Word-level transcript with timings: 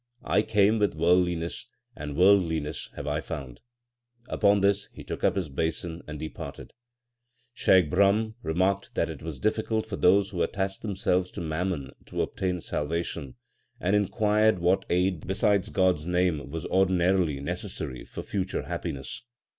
I 0.25 0.41
came 0.41 0.79
with 0.79 0.95
worldliness, 0.95 1.67
and 1.95 2.15
worldliness 2.17 2.89
have 2.95 3.05
I 3.05 3.21
found. 3.21 3.59
Upon 4.29 4.61
this 4.61 4.89
he 4.91 5.03
took 5.03 5.23
up 5.23 5.35
his 5.35 5.47
basin 5.47 6.01
and 6.07 6.17
departed. 6.17 6.73
Shaikh 7.53 7.87
Brahm 7.91 8.33
remarked 8.41 8.95
that 8.95 9.11
it 9.11 9.21
was 9.21 9.37
difficult 9.37 9.85
for 9.85 9.97
those 9.97 10.31
who 10.31 10.41
attached 10.41 10.81
themselves 10.81 11.29
to 11.33 11.41
mammon 11.41 11.91
to 12.07 12.23
obtain 12.23 12.61
salvation, 12.61 13.35
and 13.79 13.95
inquired 13.95 14.57
what 14.57 14.85
aid 14.89 15.27
besides 15.27 15.69
God 15.69 15.99
s 15.99 16.05
name 16.05 16.49
was 16.49 16.65
ordinarily 16.65 17.39
necessary 17.39 18.03
for 18.03 18.23
future 18.23 18.63
happiness. 18.63 19.21